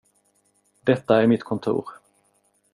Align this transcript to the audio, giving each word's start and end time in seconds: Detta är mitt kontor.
Detta 0.83 1.21
är 1.23 1.27
mitt 1.27 1.43
kontor. 1.43 1.89